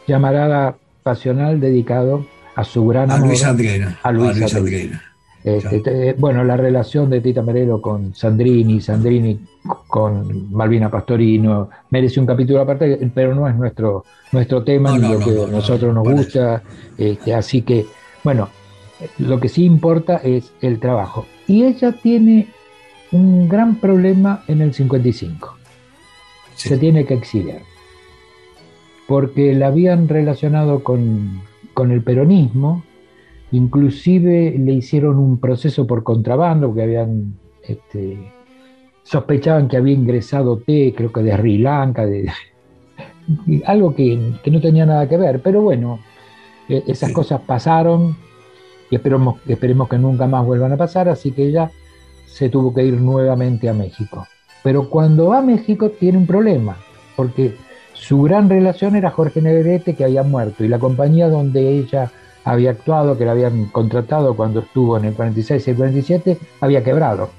llamarada 0.08 0.76
pasional 1.02 1.60
dedicado 1.60 2.26
a 2.56 2.64
su 2.64 2.86
gran 2.88 3.12
a 3.12 3.18
Luis 3.18 3.44
Andrena. 3.44 4.00
A 4.04 4.12
Luis, 4.12 4.38
este, 5.44 6.14
bueno, 6.14 6.44
la 6.46 6.56
relación 6.56 7.10
de 7.10 7.20
Tita 7.20 7.42
Merelo 7.42 7.82
con 7.82 8.16
Sandrini, 8.16 8.80
Sandrini 8.80 9.38
con 9.88 10.54
Malvina 10.54 10.90
Pastorino, 10.90 11.70
merece 11.90 12.22
un 12.22 12.26
capítulo 12.26 12.62
aparte, 12.62 13.12
pero 13.14 13.36
no 13.36 13.48
es 13.50 13.56
nuestro, 13.56 14.06
nuestro 14.32 14.64
tema 14.64 14.98
ni 14.98 15.10
lo 15.10 15.20
que 15.20 15.44
a 15.44 15.48
nosotros 15.48 15.94
nos 15.94 16.08
gusta. 16.08 16.64
Este, 16.98 17.36
así 17.36 17.62
que, 17.64 17.86
bueno, 18.24 18.48
lo 19.18 19.38
que 19.42 19.50
sí 19.50 19.66
importa 19.66 20.18
es 20.18 20.54
el 20.62 20.80
trabajo. 20.80 21.26
Y 21.46 21.66
ella 21.66 21.92
tiene 21.92 22.48
un 23.12 23.50
gran 23.50 23.76
problema 23.76 24.46
en 24.48 24.62
el 24.62 24.74
55. 24.74 25.58
Se 26.56 26.78
tiene 26.78 27.06
que 27.06 27.16
exiliar 27.16 27.60
porque 29.08 29.54
la 29.54 29.68
habían 29.68 30.08
relacionado 30.08 30.84
con, 30.84 31.42
el 31.92 32.04
peronismo, 32.04 32.84
inclusive 33.52 34.56
le 34.58 34.74
hicieron 34.74 35.18
un 35.20 35.40
proceso 35.40 35.86
por 35.86 36.04
contrabando, 36.04 36.74
que 36.74 36.84
habían, 36.84 37.36
este, 37.64 38.18
sospechaban 39.04 39.68
que 39.68 39.78
había 39.78 39.94
ingresado 39.94 40.58
té, 40.58 40.94
creo 40.96 41.12
que 41.12 41.22
de 41.22 41.36
Sri 41.36 41.58
Lanka, 41.60 42.06
de, 42.06 42.32
algo 43.66 43.96
que, 43.96 44.18
no 44.46 44.62
tenía 44.62 44.86
nada 44.86 45.08
que 45.08 45.18
ver, 45.18 45.42
pero 45.42 45.62
bueno, 45.62 46.00
e, 46.68 46.84
esas 46.88 47.12
cosas 47.12 47.42
pasaron 47.42 48.16
y 48.90 48.96
esperemos, 48.96 49.40
esperemos 49.48 49.90
que 49.90 49.98
nunca 49.98 50.28
más 50.28 50.46
vuelvan 50.46 50.72
a 50.74 50.78
pasar, 50.78 51.10
así 51.10 51.32
que 51.32 51.48
ella 51.48 51.72
se 52.26 52.50
tuvo 52.50 52.74
que 52.74 52.84
ir 52.84 53.00
nuevamente 53.00 53.70
a 53.70 53.74
México. 53.74 54.26
Pero 54.64 54.90
cuando 54.90 55.28
va 55.28 55.40
a 55.40 55.42
México 55.42 55.90
tiene 55.90 56.18
un 56.18 56.26
problema, 56.26 56.78
porque 57.16 57.54
su 57.94 58.22
gran 58.22 58.50
relación 58.50 58.96
era 58.96 59.12
Jorge 59.12 59.42
Negrete, 59.42 59.96
que 59.96 60.04
había 60.04 60.24
muerto, 60.24 60.64
y 60.64 60.68
la 60.68 60.80
compañía 60.80 61.30
donde 61.30 61.70
ella 61.70 62.12
había 62.44 62.72
actuado, 62.72 63.18
que 63.18 63.26
la 63.26 63.32
habían 63.32 63.66
contratado 63.68 64.36
cuando 64.36 64.62
estuvo 64.62 64.98
en 64.98 65.06
el 65.06 65.14
46 65.14 65.68
y 65.68 65.72
el 65.72 65.78
47, 65.78 66.38
había 66.60 66.84
quebrado. 66.84 67.30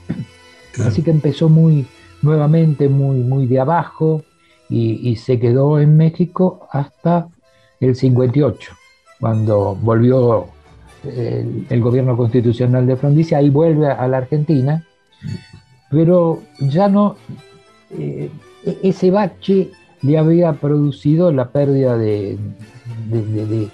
Así 0.84 1.02
que 1.02 1.10
empezó 1.10 1.48
muy 1.48 1.86
nuevamente, 2.22 2.88
muy, 2.88 3.18
muy 3.18 3.46
de 3.46 3.60
abajo, 3.60 4.22
y, 4.70 5.14
se 5.16 5.38
quedó 5.38 5.78
en 5.78 5.96
México 5.96 6.66
hasta 6.72 7.28
el 7.80 7.94
58, 7.94 8.72
cuando 9.20 9.76
volvió 9.80 10.46
el, 11.04 11.80
gobierno 11.80 12.16
constitucional 12.16 12.86
de 12.86 12.96
Frondizi, 12.96 13.34
ahí 13.34 13.50
vuelve 13.50 13.88
a 13.88 14.08
la 14.08 14.16
Argentina, 14.16 14.84
pero 15.90 16.42
ya 16.58 16.88
no, 16.88 17.16
eh, 17.96 18.30
e-, 18.64 18.78
ese 18.82 19.10
bache 19.10 19.70
le 20.04 20.18
había 20.18 20.52
producido 20.52 21.32
la 21.32 21.48
pérdida 21.48 21.96
de, 21.96 22.36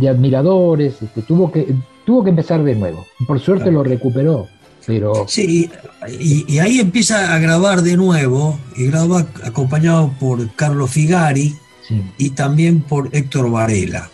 de, 0.00 0.08
admiradores, 0.08 1.00
este, 1.00 1.22
tuvo, 1.22 1.50
que, 1.52 1.74
tuvo 2.04 2.24
que 2.24 2.30
empezar 2.30 2.62
de 2.62 2.74
nuevo. 2.74 3.06
Por 3.26 3.40
suerte 3.40 3.70
lo 3.70 3.82
recuperó. 3.84 4.48
Pero... 4.84 5.26
Sí, 5.28 5.70
y, 6.18 6.58
ahí 6.58 6.80
empieza 6.80 7.34
a 7.34 7.38
grabar 7.38 7.82
de 7.82 7.96
nuevo, 7.96 8.58
y 8.76 8.86
graba 8.86 9.24
acompañado 9.44 10.12
por 10.18 10.52
Carlos 10.56 10.90
Figari 10.90 11.54
y 12.18 12.30
también 12.30 12.80
por 12.80 13.08
Héctor 13.12 13.50
Varela. 13.50 14.10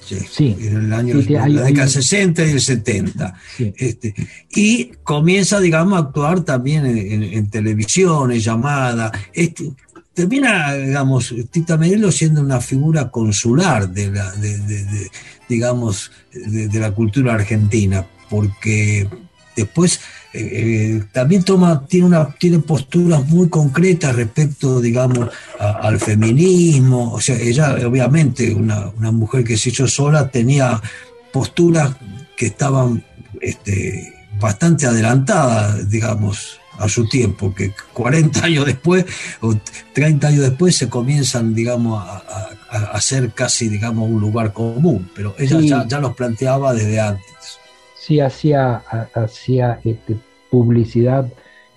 Sí, 0.00 0.54
en 0.60 0.84
el 0.84 0.92
año 0.92 1.14
la 1.28 1.64
década 1.64 1.88
60 1.88 2.44
y 2.44 2.50
el 2.50 2.60
70. 2.60 3.34
Este, 3.58 4.14
y 4.50 4.92
comienza, 5.02 5.60
digamos, 5.60 5.94
a 5.94 6.02
actuar 6.02 6.42
también 6.42 6.84
en, 6.84 7.22
en, 7.22 7.48
en 7.52 8.30
llamada. 8.38 9.10
Este, 9.32 9.72
termina, 10.14 10.74
digamos, 10.74 11.34
Tita 11.50 11.76
Merelo 11.76 12.12
siendo 12.12 12.40
una 12.40 12.60
figura 12.60 13.10
consular 13.10 13.88
de 13.88 14.10
la, 14.10 14.30
de, 14.32 15.10
digamos, 15.48 16.10
de, 16.32 16.80
la 16.80 16.92
cultura 16.92 17.34
argentina, 17.34 18.06
porque 18.28 19.08
después 19.56 20.00
eh, 20.32 21.02
también 21.12 21.42
toma, 21.42 21.86
tiene, 21.86 22.06
una, 22.06 22.34
tiene 22.36 22.58
posturas 22.58 23.26
muy 23.26 23.48
concretas 23.48 24.16
respecto, 24.16 24.80
digamos, 24.80 25.28
al 25.58 25.98
feminismo. 25.98 27.12
O 27.12 27.20
sea, 27.20 27.36
ella, 27.36 27.76
obviamente, 27.86 28.54
una, 28.54 28.88
una, 28.88 29.12
mujer 29.12 29.44
que 29.44 29.56
se 29.56 29.70
hizo 29.70 29.86
sola, 29.86 30.30
tenía 30.30 30.80
posturas 31.32 31.96
que 32.36 32.46
estaban 32.46 33.04
este, 33.40 34.12
bastante 34.40 34.86
adelantadas, 34.86 35.88
digamos, 35.88 36.61
a 36.82 36.88
su 36.88 37.08
tiempo, 37.08 37.54
que 37.54 37.72
40 37.92 38.44
años 38.44 38.66
después 38.66 39.06
o 39.40 39.54
30 39.92 40.26
años 40.26 40.40
después 40.40 40.76
se 40.76 40.88
comienzan, 40.88 41.54
digamos, 41.54 42.02
a, 42.02 42.22
hacer 42.92 43.30
casi, 43.32 43.68
digamos, 43.68 44.10
un 44.10 44.20
lugar 44.20 44.52
común, 44.52 45.08
pero 45.14 45.34
ella 45.38 45.60
ya, 45.60 45.86
ya, 45.86 46.00
los 46.00 46.14
planteaba 46.14 46.72
desde 46.72 46.98
antes. 47.00 47.58
Sí, 47.98 48.18
hacía, 48.18 48.82
hacía 49.14 49.78
este, 49.84 50.16
publicidad, 50.50 51.26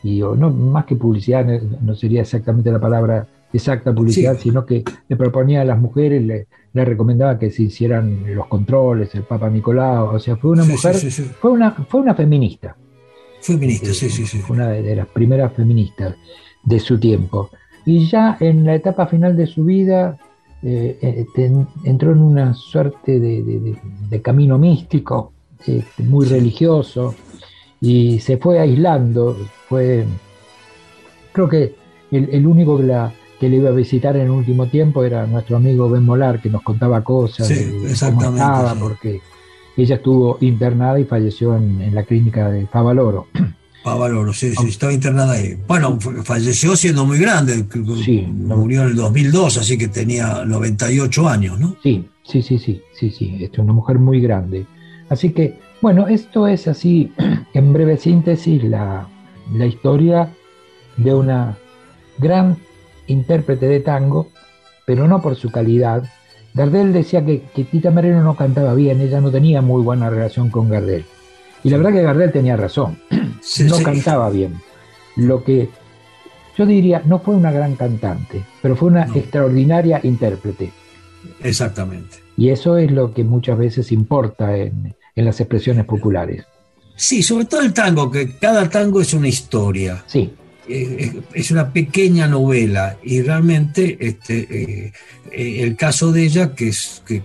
y 0.01 0.19
no 0.19 0.49
más 0.49 0.85
que 0.85 0.95
publicidad, 0.95 1.45
no 1.45 1.95
sería 1.95 2.21
exactamente 2.21 2.71
la 2.71 2.79
palabra 2.79 3.27
exacta 3.53 3.93
publicidad, 3.93 4.37
sino 4.39 4.65
que 4.65 4.83
le 5.07 5.15
proponía 5.15 5.61
a 5.61 5.65
las 5.65 5.79
mujeres, 5.79 6.23
le, 6.23 6.47
le, 6.73 6.85
recomendaba 6.85 7.37
que 7.37 7.51
se 7.51 7.63
hicieran 7.63 8.23
los 8.33 8.47
controles, 8.47 9.13
el 9.15 9.23
Papa 9.23 9.49
Nicolau, 9.49 10.15
o 10.15 10.19
sea, 10.19 10.35
fue 10.37 10.51
una 10.51 10.63
mujer, 10.63 10.95
fue 10.95 11.51
una, 11.51 11.71
fue 11.71 12.01
una 12.01 12.15
feminista. 12.15 12.75
Feminista, 13.45 13.93
sí, 13.93 14.09
sí, 14.09 14.25
sí. 14.25 14.41
Una 14.49 14.69
de, 14.69 14.95
las 14.95 15.07
primeras 15.07 15.53
feministas 15.53 16.15
de 16.63 16.79
su 16.79 16.99
tiempo. 16.99 17.51
Y 17.85 18.07
ya 18.07 18.37
en 18.39 18.65
la 18.65 18.73
etapa 18.73 19.05
final 19.05 19.37
de 19.37 19.45
su 19.45 19.65
vida 19.65 20.17
eh, 20.63 20.97
eh, 20.99 21.65
entró 21.83 22.11
en 22.11 22.21
una 22.21 22.55
suerte 22.55 23.19
de, 23.19 24.21
camino 24.23 24.57
místico, 24.57 25.33
este, 25.59 26.03
muy 26.03 26.25
religioso, 26.25 27.13
y 27.79 28.19
se 28.19 28.37
fue 28.37 28.59
aislando. 28.59 29.37
Fue, 29.69 30.05
creo 31.31 31.47
que 31.47 31.75
el, 32.11 32.47
único 32.47 32.77
que, 32.77 32.83
la, 32.83 33.13
que 33.39 33.47
le 33.47 33.57
iba 33.57 33.69
a 33.69 33.73
visitar 33.73 34.15
en 34.15 34.23
el 34.23 34.31
último 34.31 34.65
tiempo 34.67 35.03
era 35.03 35.27
nuestro 35.27 35.57
amigo 35.57 35.87
Ben 35.87 36.03
Molar, 36.03 36.41
que 36.41 36.49
nos 36.49 36.63
contaba 36.63 37.03
cosas 37.03 37.49
de, 37.49 37.93
cómo 37.99 38.21
estaba, 38.23 38.73
porque 38.73 39.21
ella 39.77 39.95
estuvo 39.95 40.37
internada 40.41 40.99
y 40.99 41.05
falleció 41.05 41.55
en, 41.55 41.93
la 41.93 42.03
clínica 42.03 42.49
de 42.49 42.67
Favaloro. 42.67 43.27
Favaloro, 43.83 44.33
sí, 44.33 44.53
sí, 44.55 44.67
estaba 44.67 44.93
internada 44.93 45.33
ahí. 45.33 45.57
Bueno, 45.67 45.99
falleció 45.99 46.75
siendo 46.75 47.05
muy 47.05 47.19
grande, 47.19 47.65
sí, 48.03 48.21
murió 48.21 48.81
en 48.83 48.89
el 48.89 48.95
2002, 48.95 49.57
así 49.57 49.77
que 49.77 49.87
tenía 49.87 50.43
98 50.43 51.29
años, 51.29 51.59
¿no? 51.59 51.75
Sí, 51.83 52.07
sí, 52.23 52.41
sí, 52.41 52.57
sí, 52.57 52.81
sí, 52.93 53.11
sí, 53.11 53.37
es 53.39 53.59
una 53.59 53.73
mujer 53.73 53.99
muy 53.99 54.21
grande. 54.21 54.65
Así 55.09 55.31
que, 55.31 55.59
bueno, 55.81 56.07
esto 56.07 56.47
es 56.47 56.67
así, 56.67 57.11
en 57.53 57.73
breve 57.73 57.97
síntesis, 57.97 58.63
la, 58.63 59.07
la 59.53 59.65
historia 59.65 60.29
de 60.97 61.13
una 61.13 61.57
gran 62.17 62.57
intérprete 63.07 63.67
de 63.67 63.81
tango, 63.81 64.29
pero 64.85 65.07
no 65.07 65.21
por 65.21 65.35
su 65.35 65.51
calidad, 65.51 66.03
Gardel 66.55 66.93
decía 66.93 67.23
que, 67.25 67.41
Tita 67.69 67.91
Merelo 67.91 68.23
no 68.23 68.35
cantaba 68.35 68.73
bien, 68.73 69.01
ella 69.01 69.19
no 69.19 69.29
tenía 69.29 69.61
muy 69.61 69.83
buena 69.83 70.09
relación 70.09 70.49
con 70.49 70.69
Gardel. 70.69 71.05
Y 71.63 71.69
la 71.69 71.77
verdad 71.77 71.91
que 71.91 72.01
Gardel 72.01 72.31
tenía 72.31 72.55
razón, 72.55 72.97
no 73.59 73.83
cantaba 73.83 74.29
bien. 74.29 74.55
Lo 75.17 75.43
que 75.43 75.69
yo 76.57 76.65
diría, 76.65 77.01
no 77.05 77.19
fue 77.19 77.35
una 77.35 77.51
gran 77.51 77.75
cantante, 77.75 78.41
pero 78.61 78.77
fue 78.77 78.87
una 78.87 79.03
extraordinaria 79.13 79.99
intérprete. 80.03 80.71
Exactamente. 81.43 82.17
Y 82.37 82.49
eso 82.49 82.77
es 82.77 82.89
lo 82.89 83.13
que 83.13 83.25
muchas 83.25 83.57
veces 83.57 83.91
importa 83.91 84.55
en, 84.55 84.95
en 85.13 85.25
las 85.25 85.41
expresiones 85.41 85.85
populares. 85.85 86.45
Sí, 86.95 87.21
sobre 87.21 87.45
todo 87.45 87.61
el 87.61 87.73
tango, 87.73 88.09
que 88.09 88.37
cada 88.37 88.69
tango 88.69 89.01
es 89.01 89.13
una 89.13 89.27
historia. 89.27 90.01
Sí. 90.07 90.33
Eh, 90.67 91.21
es 91.33 91.51
una 91.51 91.71
pequeña 91.71 92.27
novela 92.27 92.97
y 93.03 93.21
realmente 93.21 93.97
este, 93.99 94.47
eh, 94.49 94.93
eh, 95.31 95.63
el 95.63 95.75
caso 95.75 96.11
de 96.11 96.23
ella, 96.23 96.55
que, 96.55 96.69
es, 96.69 97.03
que, 97.05 97.21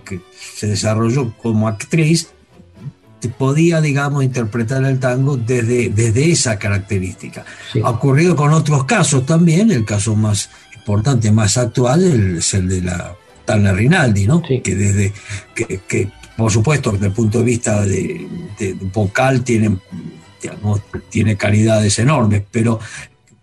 se 0.55 0.67
desarrolló 0.67 1.35
como 1.37 1.67
actriz, 1.67 2.29
podía, 3.37 3.81
digamos, 3.81 4.23
interpretar 4.23 4.83
el 4.83 4.99
tango 4.99 5.37
desde, 5.37 5.89
desde 5.89 6.31
esa 6.31 6.57
característica. 6.57 7.45
Ha 7.83 7.89
ocurrido 7.89 8.35
con 8.35 8.53
otros 8.53 8.85
casos 8.85 9.25
también, 9.25 9.71
el 9.71 9.85
caso 9.85 10.15
más 10.15 10.49
importante, 10.75 11.31
más 11.31 11.57
actual, 11.57 12.37
es 12.37 12.53
el 12.53 12.67
de 12.67 12.81
la 12.81 13.15
Tana 13.45 13.73
Rinaldi, 13.73 14.27
¿no? 14.27 14.41
Que 14.41 14.75
desde 14.75 15.13
que, 15.55 16.09
por 16.37 16.51
supuesto, 16.51 16.91
desde 16.91 17.07
el 17.07 17.13
punto 17.13 17.39
de 17.39 17.43
vista 17.43 17.85
de, 17.85 18.27
vocal 18.93 19.43
tiene, 19.43 19.77
tiene 21.09 21.37
calidades 21.37 21.99
enormes, 21.99 22.43
pero 22.51 22.79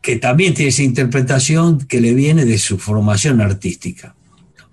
que 0.09 0.17
también 0.17 0.55
tiene 0.55 0.71
esa 0.71 0.83
interpretación 0.83 1.87
que 1.87 2.01
le 2.01 2.15
viene 2.15 2.47
de 2.47 2.57
su 2.57 2.79
formación 2.79 3.43
artística. 3.43 4.15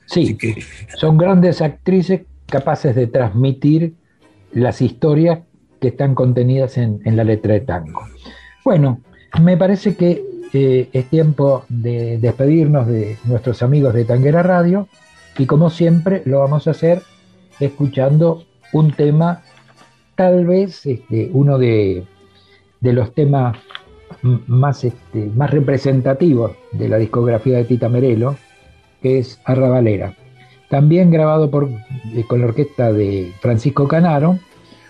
Sí, 0.05 0.37
que, 0.37 0.63
son 0.97 1.17
grandes 1.17 1.61
actrices 1.61 2.21
capaces 2.45 2.95
de 2.95 3.07
transmitir 3.07 3.95
las 4.53 4.81
historias 4.81 5.39
que 5.81 5.89
están 5.89 6.15
contenidas 6.15 6.77
en, 6.77 7.01
la 7.03 7.25
letra 7.25 7.55
de 7.55 7.59
tango. 7.59 7.99
Bueno, 8.63 9.01
me 9.41 9.57
parece 9.57 9.97
que 9.97 10.23
eh, 10.53 10.87
es 10.93 11.09
tiempo 11.09 11.65
de 11.67 12.17
despedirnos 12.17 12.87
de 12.87 13.17
nuestros 13.25 13.61
amigos 13.61 13.93
de 13.93 14.05
Tanguera 14.05 14.41
Radio 14.41 14.87
y 15.37 15.47
como 15.47 15.69
siempre 15.69 16.21
lo 16.23 16.39
vamos 16.39 16.65
a 16.65 16.71
hacer 16.71 17.01
escuchando 17.59 18.45
un 18.71 18.93
tema, 18.93 19.43
tal 20.15 20.45
vez 20.45 20.85
este, 20.85 21.29
uno 21.33 21.57
de, 21.57 22.05
de 22.79 22.93
los 22.93 23.13
temas 23.13 23.57
más, 24.47 24.83
este, 24.83 25.29
más 25.35 25.51
de 25.51 26.89
la 26.89 26.97
discografía 26.97 27.57
de 27.57 27.65
Tita 27.65 27.89
Merelo, 27.89 28.35
que 29.01 29.19
es 29.19 29.39
Arrabalera. 29.45 30.13
También 30.69 31.11
grabado 31.11 31.51
por, 31.51 31.69
eh, 31.69 32.23
con 32.27 32.41
la 32.41 32.47
orquesta 32.47 32.91
de 32.91 33.31
Francisco 33.39 33.87
Canaro, 33.87 34.39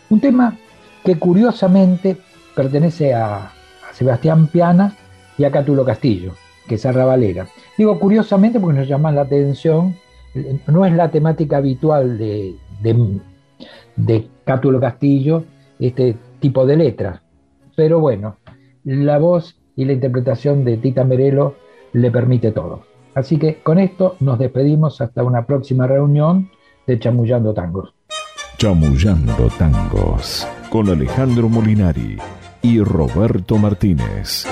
un 0.10 0.20
tema 0.20 0.58
que 1.04 1.20
curiosamente 1.20 2.18
pertenece 2.56 3.14
a, 3.14 3.52
Sebastián 3.92 4.48
Piana 4.48 4.94
y 5.38 5.46
a 5.46 5.52
Cátulo 5.52 5.86
Castillo, 5.86 6.34
que 6.68 6.76
es 6.76 6.86
Arrabalera. 6.86 7.48
Digo 7.78 7.98
curiosamente 7.98 8.60
porque 8.60 8.80
nos 8.80 8.90
llama 8.90 9.10
la 9.14 9.22
atención, 9.22 9.96
no 10.68 10.86
es 10.86 10.92
la 10.92 11.12
temática 11.12 11.58
habitual 11.58 12.18
de, 12.18 12.56
de, 12.82 13.20
de 13.96 14.28
Cátulo 14.44 14.82
Castillo, 14.82 15.46
este 15.80 16.18
tipo 16.42 16.66
de 16.66 16.76
letra, 16.76 17.22
pero 17.78 18.02
bueno, 18.02 18.36
la 18.86 19.18
voz 19.18 19.58
y 19.76 19.86
la 19.86 19.94
interpretación 19.94 20.64
de 20.64 20.78
Tita 20.78 21.04
Merelo 21.04 21.56
le 21.92 22.12
permite 22.12 22.52
todo. 22.52 22.84
Así 23.16 23.38
que 23.38 23.62
con 23.62 23.80
esto 23.80 24.16
nos 24.20 24.40
despedimos 24.40 25.02
hasta 25.02 25.24
una 25.24 25.46
próxima 25.46 25.88
reunión 25.88 26.52
de 26.86 27.00
Chamullando 27.00 27.54
Tangos. 27.54 27.94
Chamullando 28.58 29.50
Tangos 29.58 30.48
con 30.70 30.90
Alejandro 30.90 31.50
Molinari 31.50 32.18
y 32.62 32.80
Roberto 32.82 33.58
Martínez. 33.58 34.46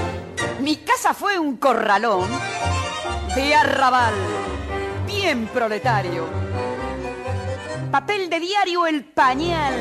Mi 0.61 0.77
casa 0.77 1.13
fue 1.13 1.37
un 1.37 1.57
corralón 1.57 2.27
de 3.35 3.53
arrabal, 3.53 4.13
bien 5.05 5.47
proletario. 5.53 6.25
Papel 7.91 8.29
de 8.29 8.39
diario 8.39 8.87
el 8.87 9.03
pañal 9.03 9.73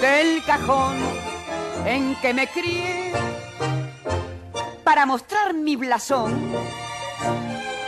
del 0.00 0.42
cajón 0.44 0.96
en 1.86 2.14
que 2.16 2.34
me 2.34 2.46
crié 2.48 3.09
para 4.90 5.06
mostrar 5.06 5.54
mi 5.54 5.76
blasón, 5.76 6.52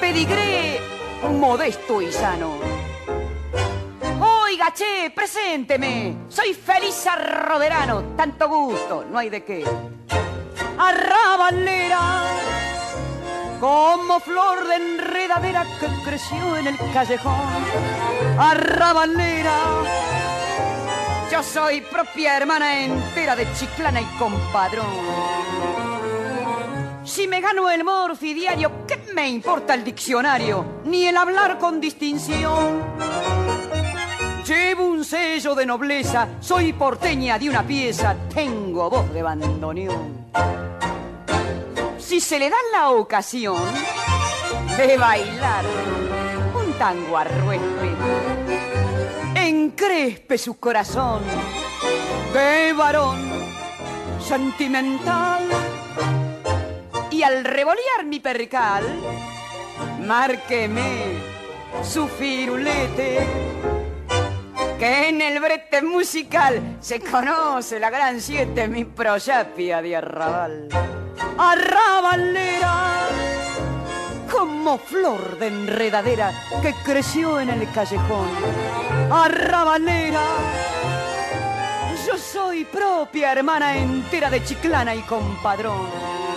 pedigré 0.01 0.81
modesto 1.33 2.01
y 2.01 2.13
sano. 2.13 2.61
Oiga, 4.21 4.73
che, 4.73 5.11
presénteme, 5.13 6.15
soy 6.29 6.55
feliz 6.55 7.05
arroderano, 7.09 8.15
tanto 8.17 8.49
gusto, 8.49 9.05
no 9.11 9.19
hay 9.19 9.31
de 9.31 9.43
qué. 9.43 9.65
Arrabalera, 10.79 12.23
como 13.59 14.21
flor 14.21 14.69
de 14.69 14.77
enredadera 14.77 15.67
que 15.81 15.89
creció 16.05 16.57
en 16.57 16.69
el 16.69 16.79
callejón. 16.93 17.65
Arrabalera, 18.39 19.59
yo 21.33 21.43
soy 21.43 21.81
propia 21.81 22.37
hermana 22.37 22.79
entera 22.79 23.35
de 23.35 23.53
Chiclana 23.55 24.01
y 24.01 24.07
compadrón. 24.21 25.82
Si 27.05 27.27
me 27.27 27.41
gano 27.41 27.69
el 27.69 27.83
morfi 27.83 28.33
diario, 28.33 28.87
¿qué 28.87 28.97
me 29.13 29.29
importa 29.29 29.75
el 29.75 29.83
diccionario? 29.83 30.83
Ni 30.85 31.07
el 31.07 31.17
hablar 31.17 31.59
con 31.59 31.81
distinción. 31.81 32.81
Llevo 34.47 34.87
un 34.87 35.05
sello 35.05 35.55
de 35.55 35.67
nobleza, 35.67 36.29
soy 36.41 36.73
porteña 36.73 37.39
de 37.39 37.51
una 37.51 37.65
pieza, 37.65 38.17
tengo 38.33 38.89
voz 38.89 39.13
de 39.13 39.23
bandoneón. 39.23 40.27
Si 41.99 42.21
se 42.21 42.39
le 42.39 42.51
da 42.51 42.57
la 42.73 42.91
ocasión 42.91 43.63
de 44.77 44.97
bailar 44.97 45.65
un 46.55 46.73
tango 46.75 47.17
arruespe, 47.17 47.91
encrespe 49.35 50.39
su 50.39 50.59
corazón 50.59 51.23
de 52.33 52.73
varón 52.75 53.19
sentimental. 54.21 55.72
Y 57.23 57.25
al 57.25 57.45
revolear 57.45 58.05
mi 58.05 58.19
percal, 58.19 58.83
márqueme 60.01 61.21
su 61.81 62.09
firulete. 62.09 63.21
Que 64.77 65.09
en 65.09 65.23
el 65.23 65.39
brete 65.39 65.83
musical 65.83 66.79
se 66.81 66.99
conoce 66.99 67.79
la 67.79 67.91
gran 67.91 68.21
siete, 68.21 68.67
mi 68.67 68.85
proyapia 68.85 69.81
de 69.81 69.95
arrabal. 69.95 70.69
Arrabalera, 71.39 73.07
como 74.29 74.77
flor 74.79 75.39
de 75.39 75.47
enredadera 75.47 76.33
que 76.61 76.75
creció 76.85 77.39
en 77.39 77.51
el 77.51 77.71
callejón. 77.71 78.31
Arrabalera, 79.13 80.27
yo 82.05 82.19
soy 82.19 82.65
propia 82.65 83.31
hermana 83.31 83.77
entera 83.77 84.29
de 84.29 84.43
Chiclana 84.43 84.97
y 84.97 85.03
compadrón. 85.03 86.32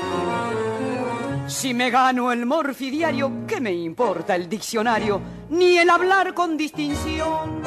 Si 1.48 1.76
me 1.76 1.92
gano 1.92 2.32
el 2.32 2.46
morfidiario, 2.46 3.46
¿qué 3.48 3.62
me 3.62 3.72
importa 3.72 4.36
el 4.36 4.50
diccionario? 4.50 5.22
Ni 5.50 5.78
el 5.78 5.90
hablar 5.90 6.34
con 6.34 6.58
distinción. 6.58 7.62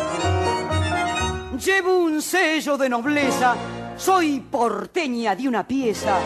Llevo 1.65 1.99
un 1.99 2.21
sello 2.21 2.77
de 2.77 2.89
nobleza, 2.89 3.55
soy 3.97 4.41
porteña 4.41 5.37
de 5.37 5.47
una 5.47 5.67
pieza. 5.67 6.19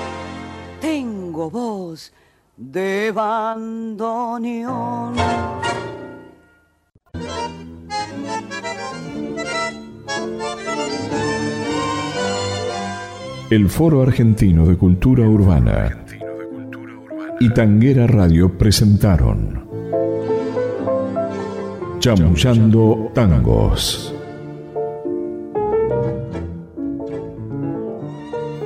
Tengo 0.80 1.50
voz 1.50 2.12
de 2.56 3.12
bandoneón. 3.12 5.14
El 13.50 13.68
Foro 13.68 14.02
Argentino 14.02 14.64
de 14.64 14.78
Cultura 14.78 15.28
Urbana 15.28 16.02
y 17.42 17.48
Tanguera 17.50 18.06
Radio 18.06 18.56
presentaron 18.56 19.66
Chamullando 21.98 23.10
Tangos. 23.12 24.14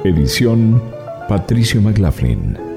Edición 0.05 0.83
Patricio 1.27 1.81
McLaughlin. 1.81 2.76